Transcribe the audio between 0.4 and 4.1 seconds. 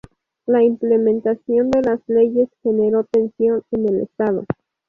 La implementación de las leyes generó tensión en el